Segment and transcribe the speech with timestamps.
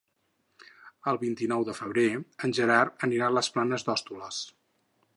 [1.11, 2.07] El vint-i-nou de febrer
[2.49, 4.43] en Gerard anirà a les Planes d'Hostoles.